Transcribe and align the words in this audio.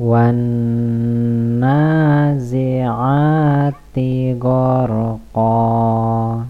والنازعات 0.00 1.64
غرقا. 4.42 6.44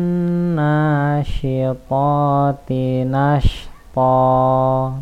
نشطا 3.16 4.92